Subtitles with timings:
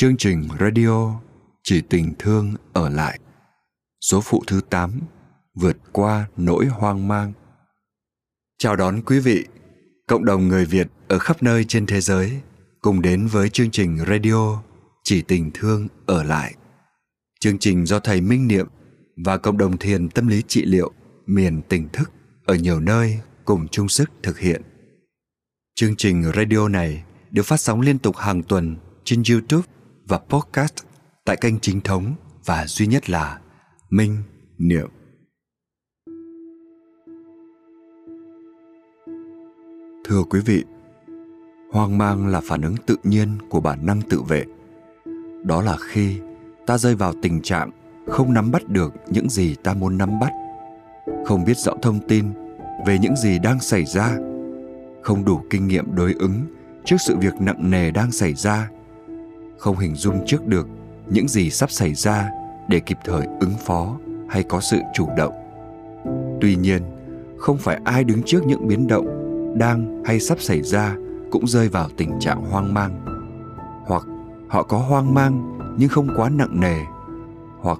[0.00, 1.20] Chương trình radio
[1.62, 3.18] Chỉ tình thương ở lại
[4.00, 5.00] Số phụ thứ 8
[5.54, 7.32] Vượt qua nỗi hoang mang
[8.58, 9.44] Chào đón quý vị,
[10.06, 12.40] cộng đồng người Việt ở khắp nơi trên thế giới
[12.80, 14.62] cùng đến với chương trình radio
[15.04, 16.54] Chỉ tình thương ở lại.
[17.40, 18.66] Chương trình do thầy Minh Niệm
[19.24, 20.92] và cộng đồng thiền tâm lý trị liệu
[21.26, 22.10] miền tỉnh thức
[22.46, 24.62] ở nhiều nơi cùng chung sức thực hiện.
[25.74, 29.77] Chương trình radio này được phát sóng liên tục hàng tuần trên YouTube
[30.08, 30.74] và podcast
[31.24, 33.38] tại kênh chính thống và duy nhất là
[33.90, 34.16] Minh
[34.58, 34.88] Niệm.
[40.04, 40.64] Thưa quý vị,
[41.72, 44.44] hoang mang là phản ứng tự nhiên của bản năng tự vệ.
[45.44, 46.20] Đó là khi
[46.66, 47.70] ta rơi vào tình trạng
[48.06, 50.32] không nắm bắt được những gì ta muốn nắm bắt,
[51.26, 52.26] không biết rõ thông tin
[52.86, 54.16] về những gì đang xảy ra,
[55.02, 56.46] không đủ kinh nghiệm đối ứng
[56.84, 58.68] trước sự việc nặng nề đang xảy ra
[59.58, 60.68] không hình dung trước được
[61.08, 62.28] những gì sắp xảy ra
[62.68, 63.96] để kịp thời ứng phó
[64.28, 65.32] hay có sự chủ động.
[66.40, 66.82] Tuy nhiên,
[67.38, 69.06] không phải ai đứng trước những biến động
[69.58, 70.96] đang hay sắp xảy ra
[71.30, 73.04] cũng rơi vào tình trạng hoang mang.
[73.86, 74.02] Hoặc
[74.48, 76.78] họ có hoang mang nhưng không quá nặng nề,
[77.60, 77.78] hoặc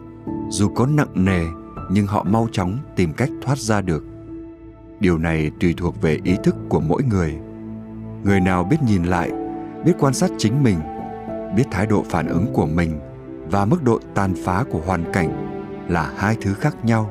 [0.51, 1.45] dù có nặng nề
[1.91, 4.05] nhưng họ mau chóng tìm cách thoát ra được.
[5.01, 7.35] Điều này tùy thuộc về ý thức của mỗi người.
[8.25, 9.31] Người nào biết nhìn lại,
[9.85, 10.79] biết quan sát chính mình
[11.57, 13.01] biết thái độ phản ứng của mình
[13.51, 15.49] và mức độ tàn phá của hoàn cảnh
[15.89, 17.11] là hai thứ khác nhau,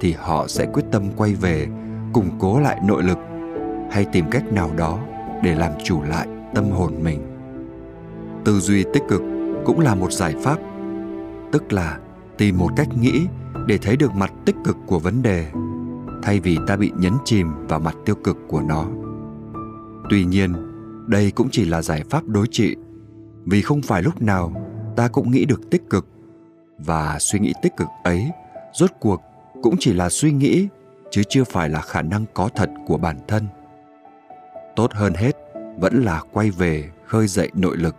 [0.00, 1.66] thì họ sẽ quyết tâm quay về,
[2.12, 3.18] củng cố lại nội lực
[3.90, 4.98] hay tìm cách nào đó
[5.42, 7.20] để làm chủ lại tâm hồn mình.
[8.44, 9.22] Tư duy tích cực
[9.64, 10.58] cũng là một giải pháp,
[11.52, 11.98] tức là
[12.38, 13.26] tìm một cách nghĩ
[13.66, 15.46] để thấy được mặt tích cực của vấn đề,
[16.22, 18.84] thay vì ta bị nhấn chìm vào mặt tiêu cực của nó.
[20.10, 20.52] Tuy nhiên,
[21.06, 22.76] đây cũng chỉ là giải pháp đối trị
[23.46, 24.52] vì không phải lúc nào
[24.96, 26.06] ta cũng nghĩ được tích cực.
[26.78, 28.30] Và suy nghĩ tích cực ấy,
[28.72, 29.22] rốt cuộc
[29.62, 30.68] cũng chỉ là suy nghĩ,
[31.10, 33.46] chứ chưa phải là khả năng có thật của bản thân.
[34.76, 35.32] Tốt hơn hết,
[35.78, 37.96] vẫn là quay về, khơi dậy nội lực,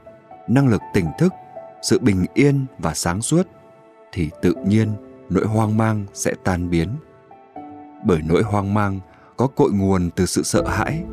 [0.47, 1.33] năng lực tỉnh thức,
[1.81, 3.47] sự bình yên và sáng suốt,
[4.11, 4.89] thì tự nhiên
[5.29, 6.89] nỗi hoang mang sẽ tan biến.
[8.03, 8.99] Bởi nỗi hoang mang
[9.37, 11.03] có cội nguồn từ sự sợ hãi,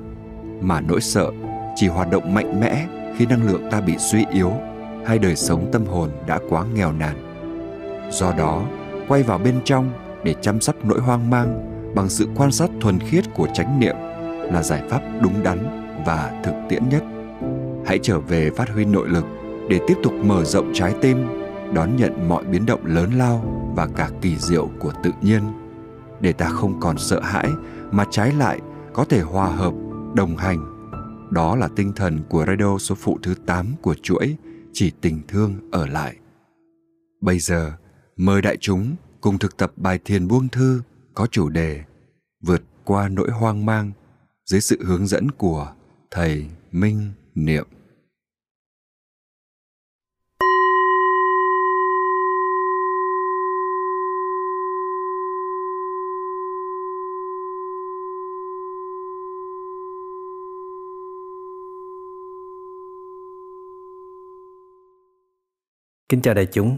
[0.61, 1.31] mà nỗi sợ
[1.77, 4.53] chỉ hoạt động mạnh mẽ khi năng lượng ta bị suy yếu
[5.07, 7.17] hay đời sống tâm hồn đã quá nghèo nàn.
[8.11, 8.63] Do đó,
[9.09, 9.91] quay vào bên trong
[10.25, 13.97] để chăm sóc nỗi hoang mang bằng sự quan sát thuần khiết của chánh niệm
[14.53, 17.03] là giải pháp đúng đắn và thực tiễn nhất.
[17.87, 19.25] Hãy trở về phát huy nội lực
[19.69, 21.27] để tiếp tục mở rộng trái tim,
[21.73, 25.43] đón nhận mọi biến động lớn lao và cả kỳ diệu của tự nhiên,
[26.21, 27.49] để ta không còn sợ hãi
[27.91, 28.61] mà trái lại
[28.93, 29.73] có thể hòa hợp,
[30.15, 30.74] đồng hành
[31.35, 34.37] đó là tinh thần của radio số phụ thứ 8 của chuỗi
[34.73, 36.17] Chỉ tình thương ở lại.
[37.21, 37.73] Bây giờ,
[38.17, 40.83] mời đại chúng cùng thực tập bài thiền buông thư
[41.15, 41.85] có chủ đề
[42.41, 43.93] Vượt qua nỗi hoang mang
[44.45, 45.73] dưới sự hướng dẫn của
[46.11, 47.67] Thầy Minh Niệm.
[66.15, 66.77] Kính chào đại chúng.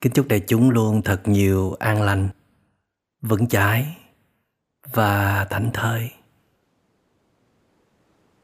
[0.00, 2.28] Kính chúc đại chúng luôn thật nhiều an lành,
[3.22, 3.96] vững chãi
[4.92, 6.10] và thảnh thơi.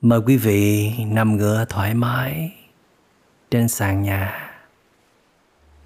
[0.00, 2.54] Mời quý vị nằm ngửa thoải mái
[3.50, 4.52] trên sàn nhà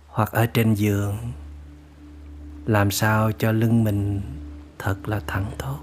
[0.06, 1.16] hoặc ở trên giường
[2.66, 4.20] làm sao cho lưng mình
[4.78, 5.78] thật là thẳng thốt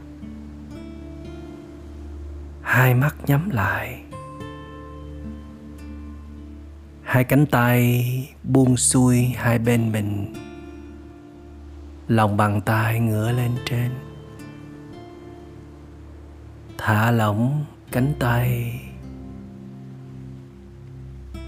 [2.62, 4.04] hai mắt nhắm lại
[7.14, 8.04] hai cánh tay
[8.44, 10.34] buông xuôi hai bên mình.
[12.08, 13.92] Lòng bàn tay ngửa lên trên.
[16.78, 18.80] Thả lỏng cánh tay.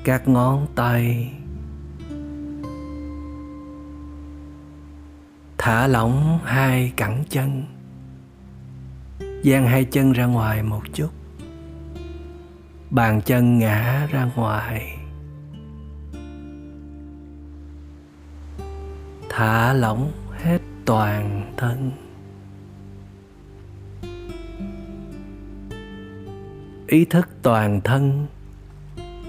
[0.03, 1.33] Các ngón tay.
[5.57, 7.63] Thả lỏng hai cẳng chân.
[9.43, 11.09] Dang hai chân ra ngoài một chút.
[12.89, 14.94] Bàn chân ngã ra ngoài.
[19.37, 21.91] Thả lỏng hết toàn thân.
[26.87, 28.27] Ý thức toàn thân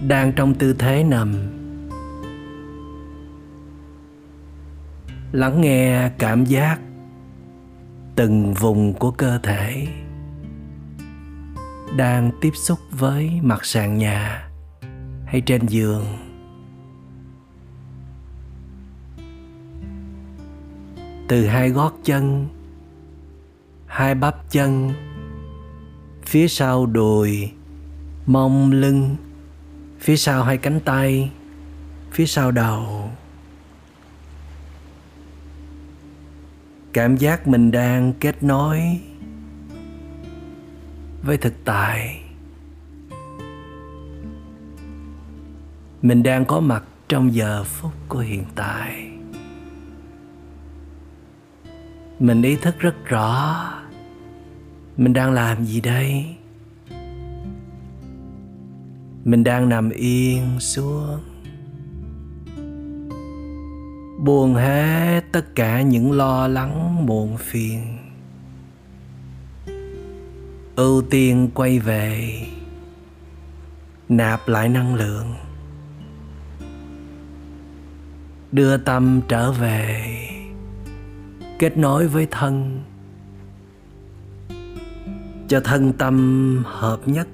[0.09, 1.35] đang trong tư thế nằm.
[5.33, 6.81] Lắng nghe cảm giác
[8.17, 9.87] từng vùng của cơ thể
[11.97, 14.49] đang tiếp xúc với mặt sàn nhà
[15.27, 16.26] hay trên giường.
[21.29, 22.49] Từ hai gót chân,
[23.87, 24.93] hai bắp chân,
[26.27, 27.51] phía sau đùi,
[28.27, 29.17] mông lưng,
[30.01, 31.31] phía sau hai cánh tay,
[32.13, 33.11] phía sau đầu.
[36.93, 38.81] Cảm giác mình đang kết nối
[41.23, 42.23] với thực tại.
[46.03, 49.06] Mình đang có mặt trong giờ phút của hiện tại.
[52.19, 53.57] Mình ý thức rất rõ.
[54.97, 56.37] Mình đang làm gì đây?
[59.25, 61.21] Mình đang nằm yên xuống.
[64.25, 67.99] Buông hết tất cả những lo lắng, muộn phiền.
[70.77, 72.41] Ưu tiên quay về,
[74.09, 75.35] nạp lại năng lượng.
[78.53, 80.36] Đưa tâm trở về
[81.59, 82.83] kết nối với thân.
[85.49, 87.29] Cho thân tâm hợp nhất,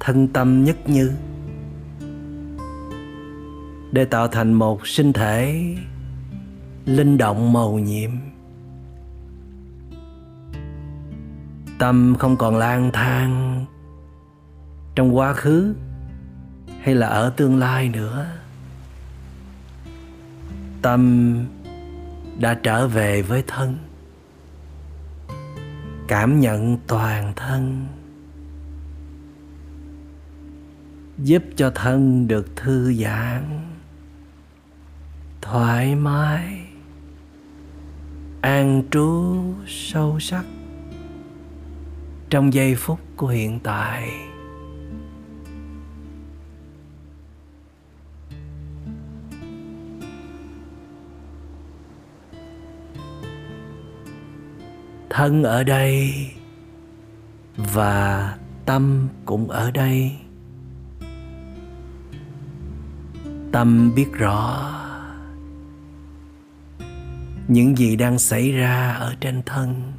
[0.00, 1.12] thân tâm nhất như.
[3.92, 5.64] Để tạo thành một sinh thể
[6.84, 8.10] linh động màu nhiệm.
[11.78, 13.64] Tâm không còn lang thang
[14.94, 15.74] trong quá khứ
[16.80, 18.26] hay là ở tương lai nữa.
[20.82, 21.34] Tâm
[22.38, 23.78] đã trở về với thân.
[26.08, 27.86] Cảm nhận toàn thân.
[31.18, 33.60] Giúp cho thân được thư giãn,
[35.40, 36.60] thoải mái,
[38.40, 39.36] an trú
[39.66, 40.44] sâu sắc
[42.30, 44.10] trong giây phút của hiện tại.
[55.18, 56.26] Thân ở đây
[57.56, 58.36] và
[58.66, 60.12] tâm cũng ở đây.
[63.52, 64.70] Tâm biết rõ
[67.48, 69.92] những gì đang xảy ra ở trên thân.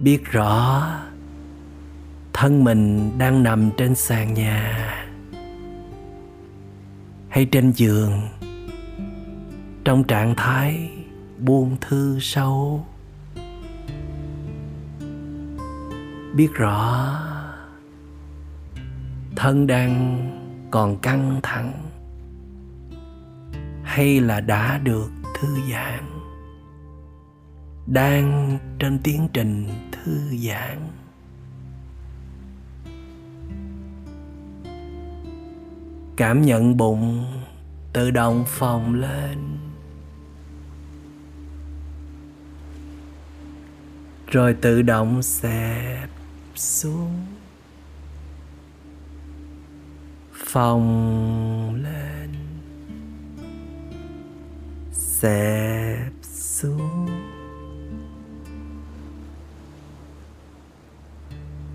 [0.00, 0.86] Biết rõ
[2.32, 5.01] thân mình đang nằm trên sàn nhà
[7.32, 8.12] hay trên giường?
[9.84, 10.90] Trong trạng thái
[11.38, 12.86] buông thư sâu.
[16.34, 17.18] Biết rõ
[19.36, 20.18] thân đang
[20.70, 21.72] còn căng thẳng
[23.82, 26.04] hay là đã được thư giãn,
[27.86, 30.78] đang trên tiến trình thư giãn.
[36.16, 37.24] Cảm nhận bụng
[37.92, 39.58] tự động phồng lên.
[44.26, 46.08] Rồi tự động xẹp
[46.54, 47.26] xuống.
[50.32, 52.30] Phồng lên.
[54.92, 57.08] Xẹp xuống.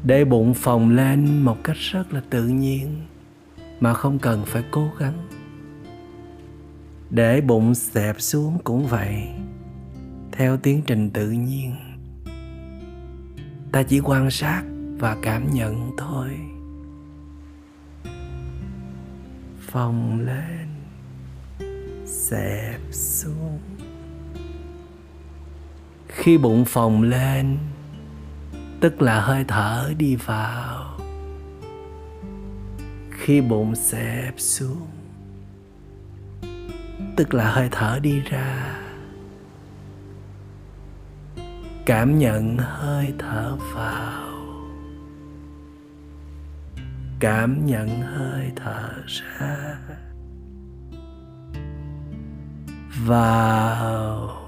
[0.04, 3.02] Để bụng phồng lên một cách rất là tự nhiên
[3.80, 5.28] mà không cần phải cố gắng.
[7.10, 9.28] Để bụng xẹp xuống cũng vậy,
[10.32, 11.76] theo tiến trình tự nhiên,
[13.72, 14.64] ta chỉ quan sát
[15.00, 16.30] và cảm nhận thôi.
[19.60, 20.68] Phồng lên,
[22.06, 23.60] xẹp xuống.
[26.08, 27.58] Khi bụng phồng lên,
[28.82, 31.00] tức là hơi thở đi vào
[33.28, 34.88] khi bụng xẹp xuống.
[37.16, 38.80] Tức là hơi thở đi ra.
[41.86, 44.34] Cảm nhận hơi thở vào.
[47.20, 49.78] Cảm nhận hơi thở ra.
[53.06, 54.42] Vào.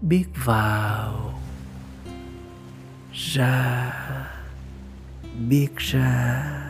[0.00, 1.34] Biết vào.
[3.12, 3.92] Ra.
[5.48, 6.63] Biết ra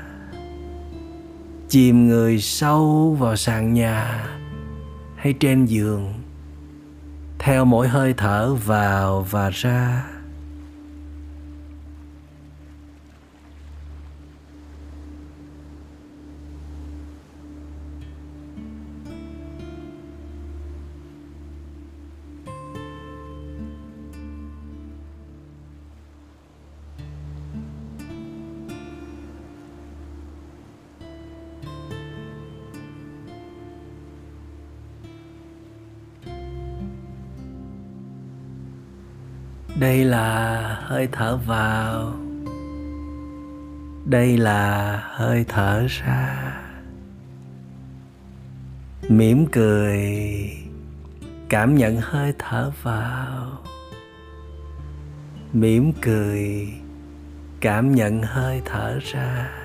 [1.75, 4.26] chìm người sâu vào sàn nhà
[5.16, 6.14] hay trên giường,
[7.38, 10.13] theo mỗi hơi thở vào và ra.
[39.78, 42.12] Đây là, hơi thở vào.
[44.04, 46.54] Đây là, hơi thở ra.
[49.09, 50.50] Mỉm cười.
[51.49, 53.62] Cảm nhận hơi thở vào.
[55.52, 56.69] Mỉm cười.
[57.61, 59.63] Cảm nhận hơi thở ra.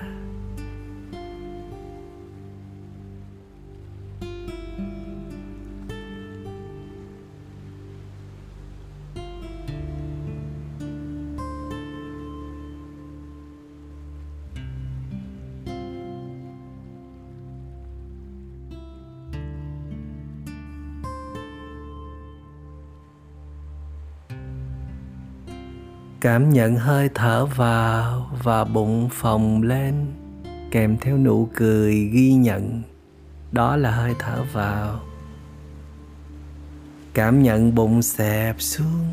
[26.30, 30.06] Cảm nhận hơi thở vào và bụng phồng lên,
[30.70, 32.82] kèm theo nụ cười ghi nhận.
[33.52, 35.00] Đó là hơi thở vào.
[37.14, 39.06] Cảm nhận bụng xẹp xuống.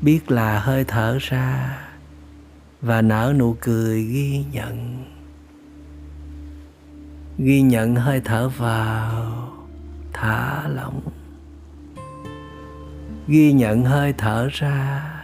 [0.00, 1.78] Biết là hơi thở ra
[2.80, 5.04] và nở nụ cười ghi nhận.
[7.38, 9.48] Ghi nhận hơi thở vào.
[10.12, 11.00] Thả lỏng.
[13.26, 15.17] Ghi nhận hơi thở ra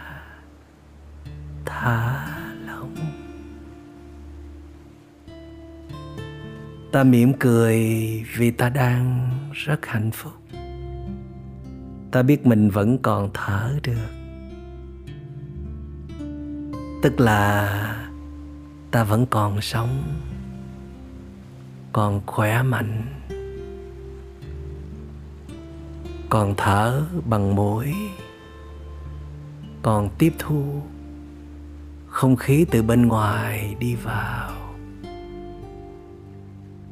[1.65, 2.27] thả
[2.65, 2.95] lỏng.
[6.91, 7.79] Ta mỉm cười
[8.37, 10.33] vì ta đang rất hạnh phúc.
[12.11, 14.09] Ta biết mình vẫn còn thở được.
[17.01, 17.95] Tức là
[18.91, 20.03] ta vẫn còn sống,
[21.93, 23.01] còn khỏe mạnh,
[26.29, 27.93] còn thở bằng mũi,
[29.81, 30.81] còn tiếp thu
[32.15, 34.51] không khí từ bên ngoài đi vào.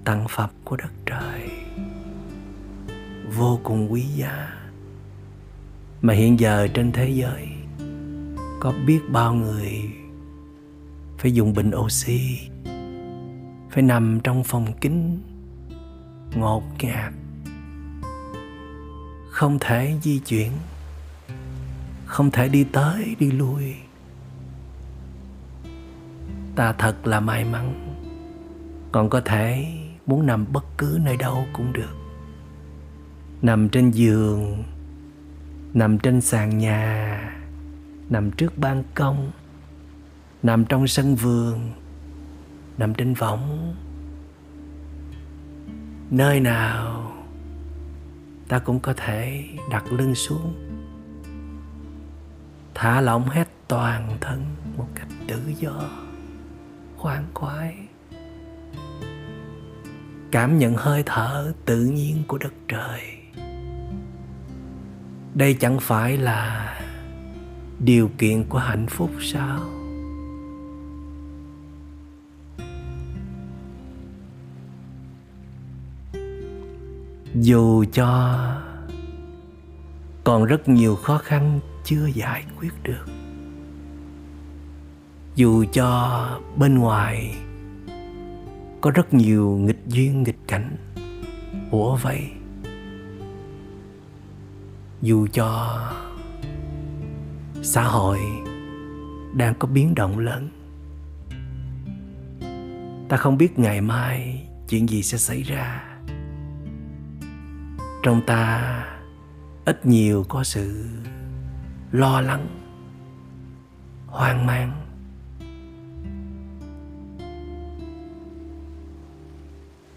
[0.06, 1.50] Tặng phẩm của đất trời,
[3.38, 4.54] vô cùng quý giá,
[6.02, 7.48] mà hiện giờ trên thế giới
[8.60, 9.82] có biết bao người
[11.18, 12.40] phải dùng bình oxy,
[13.72, 15.22] phải nằm trong phòng kính
[16.36, 17.14] ngột ngạt,
[19.30, 20.52] không thể di chuyển,
[22.06, 23.76] không thể đi tới, đi lui
[26.56, 27.96] ta thật là may mắn.
[28.92, 29.66] Còn có thể
[30.06, 31.96] muốn nằm bất cứ nơi đâu cũng được.
[33.42, 34.64] Nằm trên giường,
[35.74, 37.20] nằm trên sàn nhà,
[38.10, 39.32] nằm trước ban công,
[40.44, 41.72] nằm trong sân vườn,
[42.78, 43.76] nằm trên võng.
[46.10, 47.12] Nơi nào
[48.48, 50.54] ta cũng có thể đặt lưng xuống,
[52.74, 54.46] thả lỏng hết toàn thân
[54.78, 56.03] một cách tự do
[57.04, 57.76] khoan khoái.
[60.32, 63.02] Cảm nhận hơi thở tự nhiên của đất trời.
[65.34, 66.74] Đây chẳng phải là
[67.80, 69.60] điều kiện của hạnh phúc sao?
[77.34, 78.40] Dù cho
[80.24, 83.23] còn rất nhiều khó khăn chưa giải quyết được
[85.36, 87.36] dù cho bên ngoài
[88.82, 90.76] có rất nhiều nghịch duyên, nghịch cảnh,
[91.72, 92.32] ủa vậy?
[95.02, 95.80] Dù cho
[97.62, 98.20] xã hội
[99.34, 100.50] đang có biến động lớn,
[103.10, 105.84] ta không biết ngày mai chuyện gì sẽ xảy ra.
[108.04, 108.84] Trong ta
[109.66, 110.86] ít nhiều có sự
[111.92, 112.48] lo lắng,
[114.08, 114.83] hoang mang.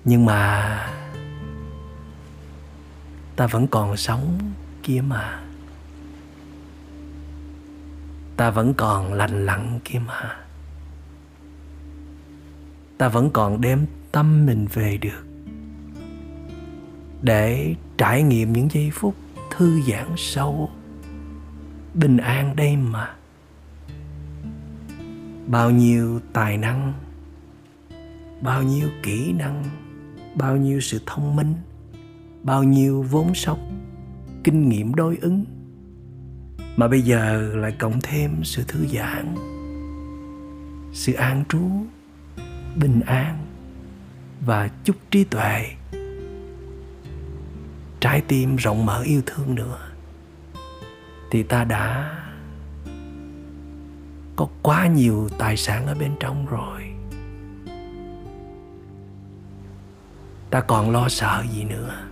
[0.09, 0.93] Nhưng mà
[3.37, 4.39] ta vẫn còn sống
[4.83, 5.43] kia mà.
[8.37, 10.37] Ta vẫn còn lành lặn kia mà.
[12.99, 15.25] Ta vẫn còn đem tâm mình về được.
[17.23, 19.15] Để trải nghiệm những giây phút
[19.51, 20.71] thư giãn sâu,
[21.95, 23.15] bình an đây mà.
[25.47, 26.93] Bao nhiêu tài năng,
[28.41, 29.86] bao nhiêu kỹ năng
[30.37, 31.55] bao nhiêu sự thông minh,
[32.43, 33.83] bao nhiêu vốn sống,
[34.45, 35.45] kinh nghiệm đối ứng.
[36.77, 39.35] Mà bây giờ lại cộng thêm sự thư giãn,
[40.93, 41.71] sự an trú,
[42.77, 43.47] bình an
[44.47, 45.65] và chút trí tuệ.
[48.01, 49.79] Trái tim rộng mở yêu thương nữa,
[51.31, 52.13] thì ta đã
[54.37, 56.86] có quá nhiều tài sản ở bên trong rồi.
[60.51, 62.07] Ta còn lo sợ gì nữa?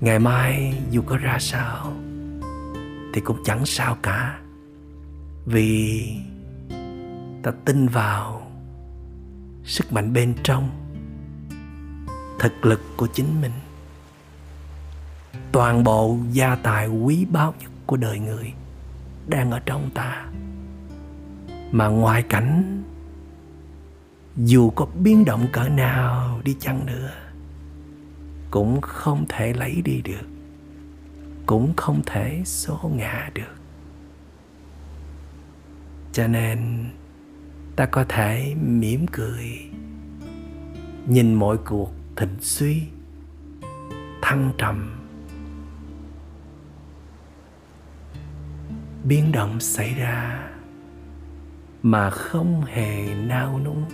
[0.00, 1.92] Ngày mai dù có ra sao,
[3.14, 4.38] thì cũng chẳng sao cả.
[5.46, 6.08] Vì
[7.42, 8.50] ta tin vào
[9.64, 10.70] sức mạnh bên trong,
[12.38, 13.52] thực lực của chính mình.
[15.52, 18.52] Toàn bộ gia tài quý báu nhất của đời người
[19.26, 20.26] đang ở trong ta.
[21.70, 22.82] Mà ngoại cảnh
[24.36, 27.10] dù có biến động cỡ nào đi chăng nữa,
[28.50, 30.26] cũng không thể lấy đi được,
[31.46, 33.54] cũng không thể số ngã được.
[36.12, 36.84] Cho nên,
[37.76, 39.70] ta có thể mỉm cười,
[41.06, 42.82] nhìn mọi cuộc thịnh suy,
[44.22, 44.92] thăng trầm.
[49.04, 50.48] Biến động xảy ra
[51.82, 53.84] mà không hề nao núng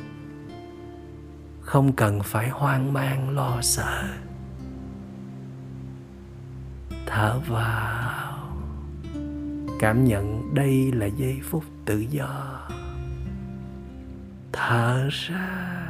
[1.72, 4.04] không cần phải hoang mang, lo sợ.
[7.06, 8.34] Thở vào.
[9.78, 12.60] Cảm nhận đây là giây phút tự do.
[14.52, 15.84] Thở ra.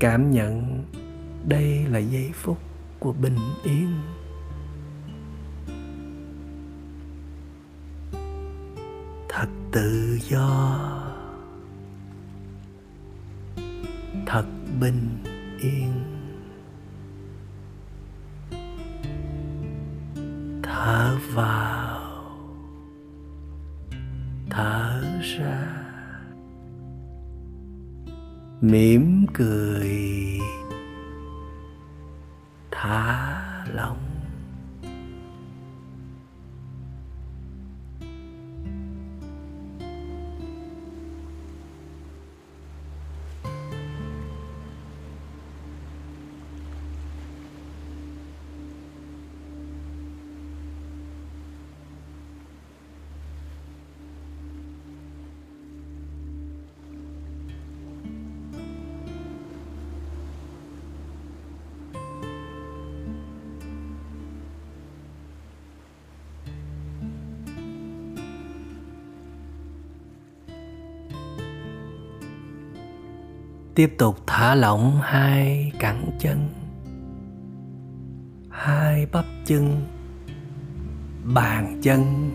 [0.00, 0.84] Cảm nhận
[1.48, 2.58] đây là giây phút
[2.98, 4.00] của bình yên.
[9.28, 11.11] Thật tự do.
[14.32, 14.46] Thật
[14.80, 15.18] bình
[15.60, 15.92] yên.
[20.62, 22.00] Thở vào
[24.50, 25.66] thở ra.
[28.60, 29.90] Mỉm cười
[32.70, 34.11] thả lỏng.
[73.74, 76.48] Tiếp tục thả lỏng hai cẳng chân,
[78.50, 79.86] hai bắp chân,
[81.24, 82.30] bàn chân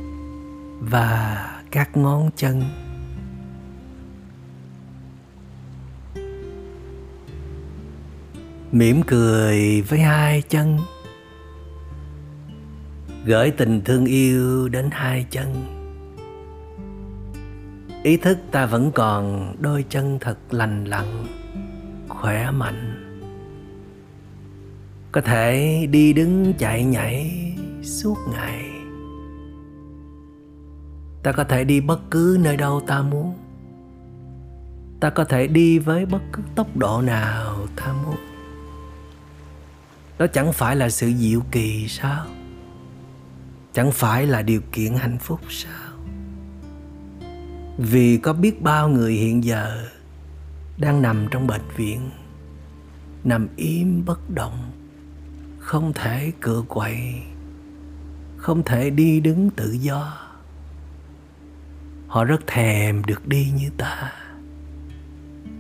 [0.80, 2.64] và các ngón chân.
[8.72, 10.78] Mỉm cười với hai chân,
[13.26, 15.77] gửi tình thương yêu đến hai chân
[18.08, 21.26] ý thức ta vẫn còn, đôi chân thật lành lặn,
[22.10, 23.04] khỏe mạnh.
[25.12, 27.32] Có thể đi đứng chạy nhảy
[27.84, 28.66] suốt ngày.
[31.24, 33.34] Ta có thể đi bất cứ nơi đâu ta muốn.
[35.00, 38.18] Ta có thể đi với bất cứ tốc độ nào ta muốn.
[40.18, 42.26] Đó chẳng phải là sự diệu kỳ sao?
[43.74, 45.87] Chẳng phải là điều kiện hạnh phúc sao?
[47.78, 49.84] Vì có biết bao người hiện giờ
[50.78, 52.10] đang nằm trong bệnh viện,
[53.24, 54.72] nằm im bất động,
[55.60, 57.14] không thể cựa quậy,
[58.38, 60.18] không thể đi đứng tự do.
[62.08, 64.14] Họ rất thèm được đi như ta.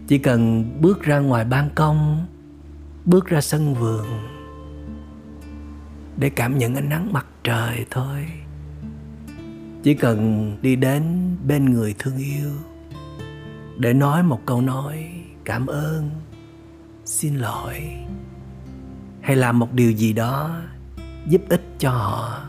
[0.07, 2.25] Chỉ cần bước ra ngoài ban công,
[3.05, 4.05] bước ra sân vườn
[6.17, 8.25] để cảm nhận ánh nắng mặt trời thôi
[9.83, 12.51] chỉ cần đi đến bên người thương yêu
[13.77, 16.09] để nói một câu nói cảm ơn,
[17.05, 17.75] xin lỗi,
[19.21, 20.61] hay làm một điều gì đó
[21.27, 22.43] giúp ích cho họ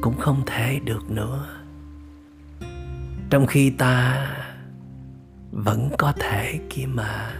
[0.00, 1.46] cũng không thể được nữa.
[3.30, 4.26] Trong khi ta
[5.52, 7.34] vẫn có thể kia mà.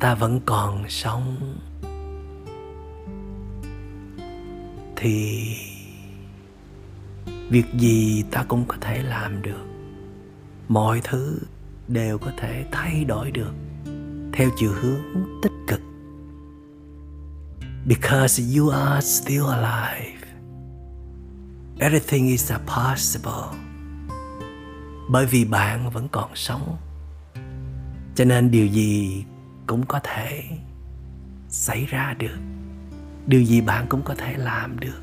[0.00, 1.36] Ta vẫn còn sống
[5.02, 5.56] thì
[7.50, 9.66] việc gì ta cũng có thể làm được.
[10.68, 11.38] Mọi thứ
[11.88, 13.52] đều có thể thay đổi được
[14.32, 15.00] theo chiều hướng
[15.42, 15.80] tích cực.
[17.86, 20.18] Because you are still alive,
[21.78, 23.58] everything is possible.
[25.10, 26.76] Bởi vì bạn vẫn còn sống,
[28.14, 29.24] cho nên điều gì
[29.66, 30.44] cũng có thể
[31.48, 32.49] xảy ra được
[33.30, 35.00] điều gì bạn cũng có thể làm được.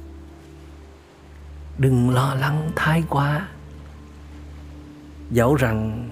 [1.77, 3.47] Đừng lo lắng thái quá.
[5.31, 6.09] Dẫu rằng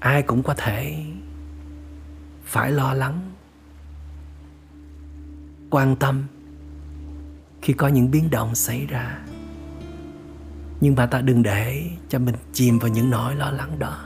[0.00, 1.04] ai cũng có thể
[2.44, 3.20] phải lo lắng.
[5.70, 6.22] Quan tâm
[7.62, 9.18] khi có những biến động xảy ra.
[10.80, 14.04] Nhưng mà ta đừng để cho mình chìm vào những nỗi lo lắng đó,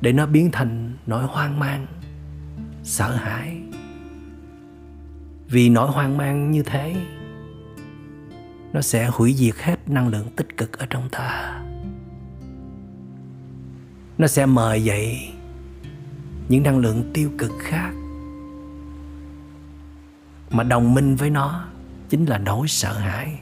[0.00, 1.86] để nó biến thành nỗi hoang mang,
[2.82, 3.65] sợ hãi
[5.48, 6.96] vì nỗi hoang mang như thế,
[8.72, 11.62] nó sẽ hủy diệt hết năng lượng tích cực ở trong ta.
[14.18, 15.32] Nó sẽ mời dậy
[16.48, 17.92] những năng lượng tiêu cực khác
[20.50, 21.68] mà đồng minh với nó
[22.08, 23.38] chính là nỗi sợ hãi.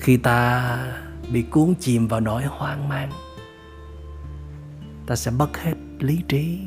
[0.00, 0.78] Khi ta
[1.32, 3.10] bị cuốn chìm vào nỗi hoang mang,
[5.06, 6.60] ta sẽ mất hết lý trí,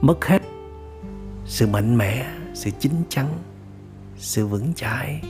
[0.00, 0.42] mất hết
[1.50, 3.28] sự mạnh mẽ, sự chín chắn,
[4.16, 5.22] sự vững chãi.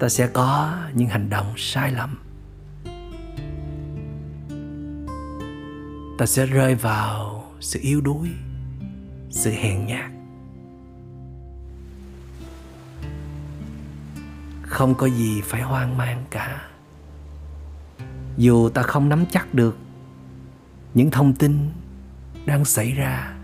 [0.00, 2.18] Ta sẽ có những hành động sai lầm.
[6.18, 8.28] Ta sẽ rơi vào sự yếu đuối,
[9.30, 10.10] sự hèn nhát.
[14.62, 16.68] Không có gì phải hoang mang cả.
[18.36, 19.76] Dù ta không nắm chắc được
[20.94, 21.70] những thông tin
[22.46, 23.37] đang xảy ra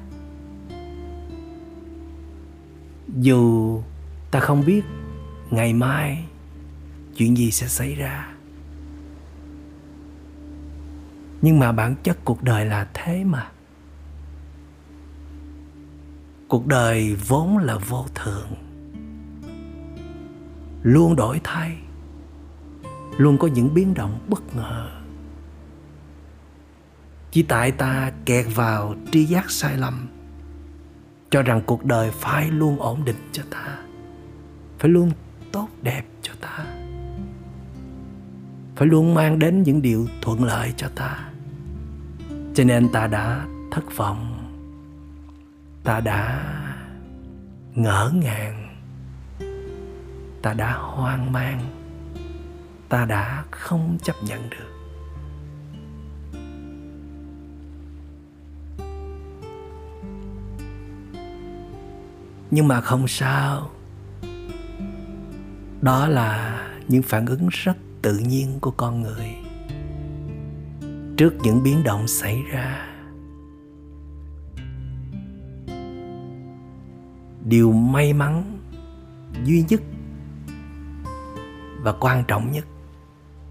[3.19, 3.83] dù
[4.31, 4.85] ta không biết
[5.51, 6.25] ngày mai
[7.17, 8.35] chuyện gì sẽ xảy ra,
[11.43, 13.51] nhưng mà bản chất cuộc đời là thế mà.
[16.49, 18.49] Cuộc đời vốn là vô thường,
[20.83, 21.77] luôn đổi thay,
[23.19, 24.91] luôn có những biến động bất ngờ.
[27.31, 30.09] Chỉ tại ta kẹt vào tri giác sai lầm
[31.35, 33.79] cho rằng cuộc đời phải luôn ổn định cho ta,
[34.79, 35.11] phải luôn
[35.53, 36.67] tốt đẹp cho ta,
[38.77, 41.29] phải luôn mang đến những điều thuận lợi cho ta.
[42.55, 44.51] Cho nên ta đã thất vọng,
[45.85, 46.45] ta đã
[47.75, 48.77] ngỡ ngàng,
[50.43, 51.61] ta đã hoang mang,
[52.89, 54.74] ta đã không chấp nhận được.
[62.55, 63.71] Nhưng mà không sao.
[65.81, 69.35] Đó là những phản ứng rất tự nhiên của con người.
[71.17, 72.87] Trước những biến động xảy ra,
[77.45, 78.59] điều may mắn,
[79.45, 79.81] duy nhất
[81.83, 82.67] và quan trọng nhất,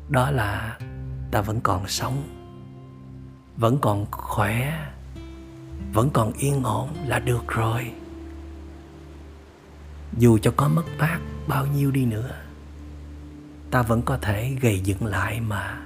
[0.09, 0.77] đó là
[1.31, 2.23] ta vẫn còn sống,
[3.57, 4.87] vẫn còn khỏe,
[5.93, 7.91] vẫn còn yên ổn là được rồi
[10.17, 12.30] dù cho có mất mát bao nhiêu đi nữa,
[13.71, 15.82] ta vẫn có thể gầy dựng lại mà.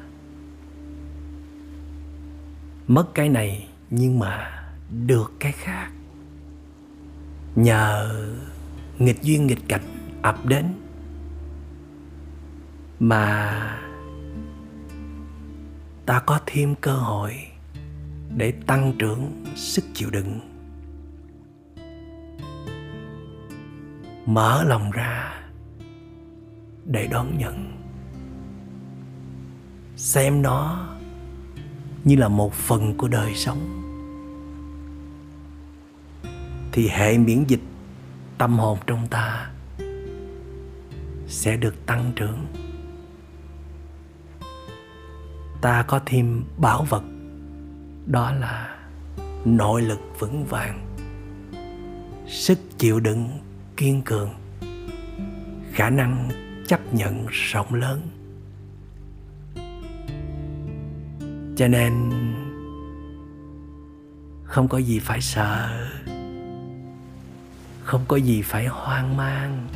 [2.87, 4.63] Mất cái này nhưng mà
[5.05, 5.91] được cái khác.
[7.55, 8.15] Nhờ
[8.99, 10.65] nghịch duyên nghịch cảnh ập đến
[12.99, 13.79] mà
[16.05, 17.33] ta có thêm cơ hội
[18.37, 20.39] để tăng trưởng sức chịu đựng.
[24.27, 25.33] Mở lòng ra
[26.85, 27.73] để đón nhận.
[29.95, 30.87] Xem nó
[32.03, 33.83] như là một phần của đời sống.
[36.71, 37.61] Thì hệ miễn dịch
[38.37, 39.51] tâm hồn trong ta
[41.27, 42.45] sẽ được tăng trưởng.
[45.61, 47.03] Ta có thêm bảo vật,
[48.05, 48.77] đó là
[49.45, 50.95] nội lực vững vàng,
[52.27, 53.29] sức chịu đựng
[53.77, 54.29] kiên cường.
[55.71, 56.29] Khả năng
[56.67, 58.01] chấp nhận rộng lớn.
[61.55, 62.11] Cho nên,
[64.43, 65.87] không có gì phải sợ.
[67.83, 69.67] Không có gì phải hoang mang.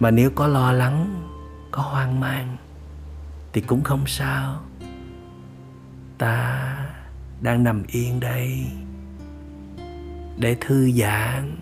[0.00, 1.22] Mà nếu có lo lắng,
[1.70, 2.56] có hoang mang,
[3.52, 4.62] thì cũng không sao.
[6.18, 6.76] Ta
[7.40, 8.66] đang nằm yên đây
[10.36, 11.56] để thư giãn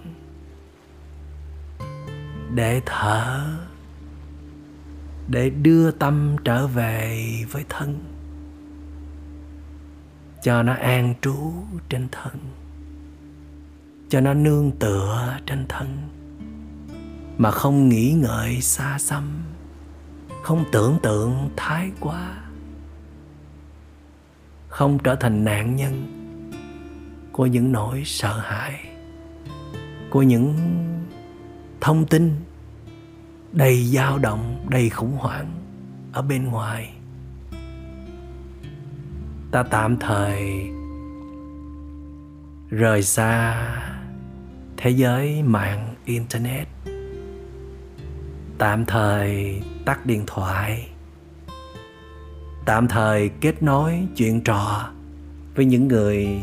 [2.55, 3.47] để thở,
[5.29, 7.99] để đưa tâm trở về với thân.
[10.43, 11.53] Cho nó an trú
[11.89, 12.33] trên thân.
[14.09, 16.09] Cho nó nương tựa trên thân.
[17.39, 19.25] Mà không nghĩ ngợi xa xăm,
[20.43, 22.37] không tưởng tượng thái quá.
[24.69, 26.15] Không trở thành nạn nhân
[27.33, 28.89] của những nỗi sợ hãi,
[30.11, 30.55] của những
[31.81, 32.35] thông tin
[33.53, 35.53] đầy dao động, đầy khủng hoảng
[36.13, 36.93] ở bên ngoài.
[39.51, 40.71] Ta tạm thời
[42.71, 43.57] rời xa
[44.77, 46.69] thế giới mạng internet.
[48.59, 50.89] Tạm thời tắt điện thoại.
[52.65, 54.91] Tạm thời kết nối chuyện trò
[55.55, 56.43] với những người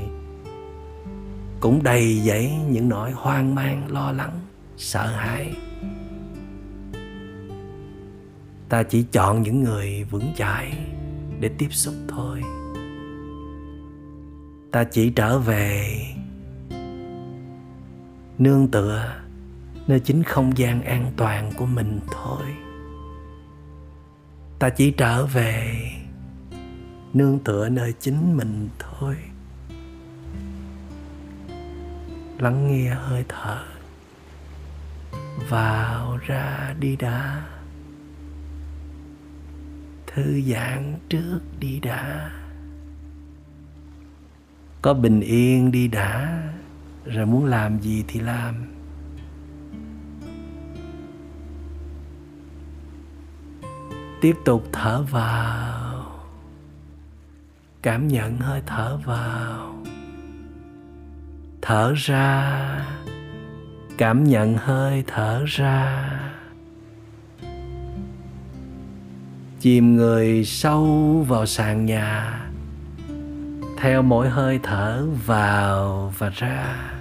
[1.60, 4.44] cũng đầy dẫy những nỗi hoang mang, lo lắng
[4.77, 5.53] sợ hãi.
[8.69, 10.77] Ta chỉ chọn những người vững chãi
[11.39, 12.41] để tiếp xúc thôi.
[14.71, 15.99] Ta chỉ trở về
[18.38, 19.15] nương tựa
[19.88, 22.45] nơi chính không gian an toàn của mình thôi.
[24.59, 25.91] Ta chỉ trở về
[27.13, 29.15] nương tựa nơi chính mình thôi.
[32.39, 33.63] Lắng nghe hơi thở
[35.50, 37.45] vào ra đi đã.
[40.08, 42.32] Thư giãn trước đi đã.
[44.82, 46.43] Có bình yên đi đã,
[47.06, 48.56] rồi muốn làm gì thì làm.
[54.21, 56.21] Tiếp tục thở vào.
[57.82, 59.84] Cảm nhận hơi thở vào.
[61.62, 63.04] Thở ra
[63.97, 66.12] cảm nhận hơi thở ra.
[69.60, 70.86] Chìm người sâu
[71.27, 72.41] vào sàn nhà,
[73.77, 76.91] theo mỗi hơi thở vào và ra.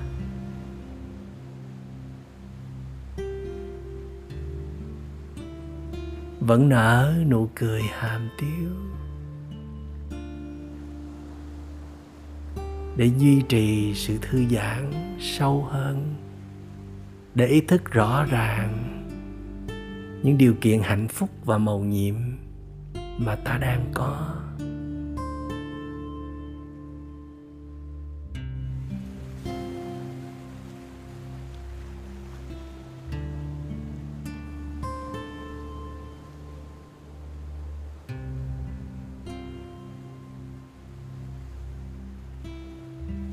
[6.41, 8.71] Vẫn nở nụ cười hàm tiếu.
[12.97, 16.15] Để duy trì sự thư giãn sâu hơn
[17.35, 18.91] để ý thức rõ ràng
[20.23, 22.15] những điều kiện hạnh phúc và màu nhiệm
[23.19, 24.35] mà ta đang có.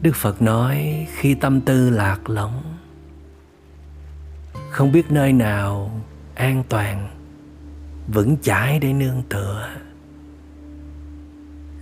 [0.02, 2.71] Đức phật nói, khi tâm tư lạc lõng
[4.72, 6.02] không biết nơi nào
[6.36, 7.10] an toàn,
[8.08, 9.70] vững chãi để nương tựa.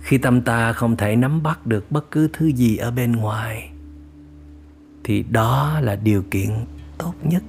[0.02, 3.70] Khi tâm ta không thể nắm bắt được bất cứ thứ gì ở bên ngoài,
[5.04, 6.50] thì đó là điều kiện
[6.98, 7.42] tốt nhất.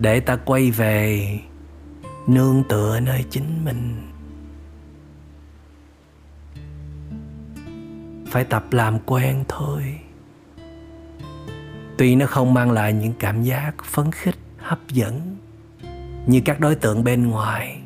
[0.00, 1.38] Để ta quay về,
[2.26, 4.06] nương tựa nơi chính mình.
[8.26, 10.00] Phải tập làm quen thôi
[12.00, 15.36] tuy nó không mang lại những cảm giác phấn khích, hấp dẫn
[16.26, 17.80] như các đối tượng bên ngoài,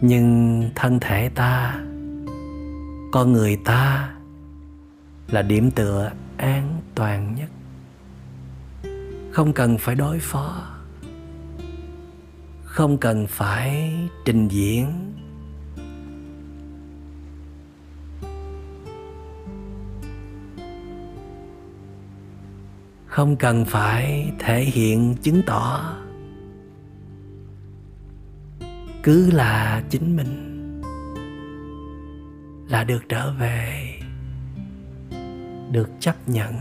[0.00, 1.80] nhưng thân thể ta,
[3.12, 4.14] con người ta
[5.28, 7.48] là điểm tựa an toàn nhất.
[9.32, 10.74] Không cần phải đối phó,
[12.64, 15.13] không cần phải trình diễn
[23.14, 25.96] không cần phải thể hiện chứng tỏ.
[29.02, 30.80] Cứ là chính mình
[32.68, 33.94] là được trở về,
[35.70, 36.54] được chấp nhận.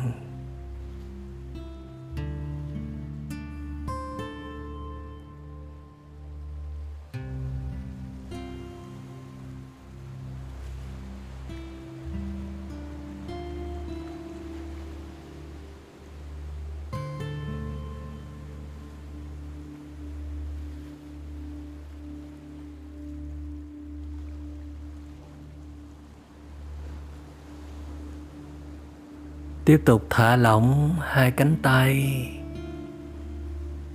[29.65, 32.28] Tiếp tục thả lỏng hai cánh tay,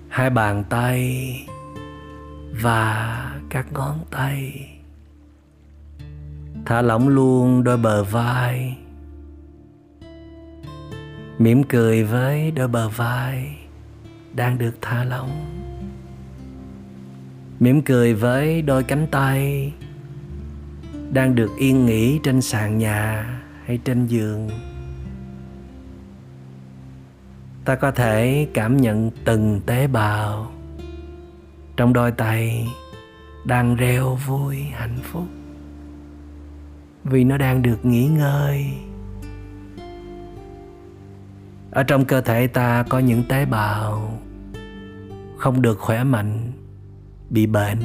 [0.09, 1.33] hai bàn tay
[2.63, 4.69] và các ngón tay.
[6.67, 8.77] Thả lỏng luôn đôi bờ vai,
[11.39, 13.57] mỉm cười với đôi bờ vai
[14.35, 15.31] đang được thả lỏng.
[17.61, 19.73] Mỉm cười với đôi cánh tay
[21.13, 24.51] đang được yên nghỉ trên sàn nhà hay trên giường
[27.69, 30.53] ta có thể cảm nhận từng tế bào.
[31.77, 32.69] Trong đôi tay
[33.45, 35.25] đang reo vui hạnh phúc.
[37.05, 38.67] Vì nó đang được nghỉ ngơi.
[41.71, 44.19] Ở trong cơ thể ta có những tế bào
[45.37, 46.53] không được khỏe mạnh,
[47.31, 47.83] bị bệnh,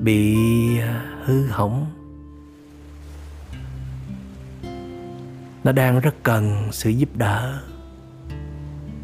[0.00, 0.36] bị
[0.78, 1.86] à, hư hỏng.
[5.64, 7.69] Nó đang rất cần sự giúp đỡ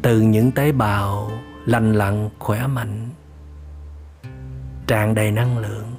[0.07, 1.31] từ những tế bào
[1.65, 3.09] lành lặn, khỏe mạnh,
[4.87, 5.95] tràn đầy năng lượng.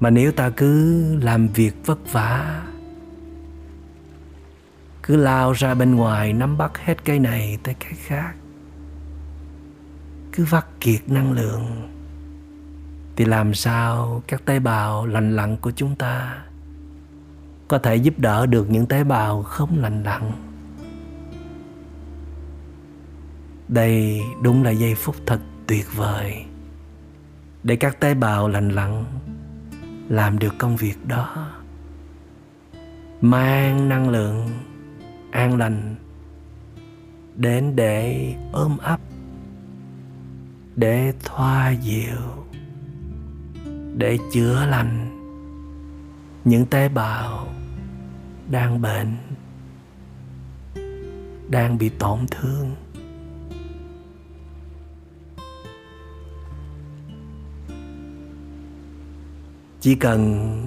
[0.00, 2.62] Mà nếu ta cứ làm việc vất vả,
[5.02, 8.34] cứ lao ra bên ngoài nắm bắt hết cái này tới cái khác,
[10.32, 11.88] cứ vắt kiệt năng lượng,
[13.16, 16.44] thì làm sao các tế bào lành lặn của chúng ta
[17.68, 20.32] có thể giúp đỡ được những tế bào không lành lặn?
[23.68, 26.44] Đây đúng là giây phút thật tuyệt vời
[27.62, 29.04] để các tế bào lành lặn
[30.08, 31.50] làm được công việc đó.
[33.20, 34.48] Mang năng lượng
[35.30, 35.94] an lành
[37.36, 39.00] đến để ôm ấp,
[40.76, 42.44] để thoa dịu,
[43.96, 45.10] để chữa lành
[46.44, 47.48] những tế bào
[48.50, 49.16] đang bệnh,
[51.48, 52.74] đang bị tổn thương.
[59.84, 60.66] Chỉ cần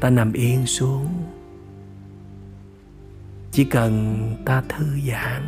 [0.00, 1.08] ta nằm yên xuống,
[3.50, 5.42] chỉ cần ta thư giãn,